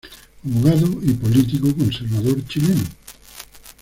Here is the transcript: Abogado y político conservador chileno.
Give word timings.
Abogado 0.43 0.97
y 1.03 1.11
político 1.13 1.75
conservador 1.75 2.43
chileno. 2.47 2.85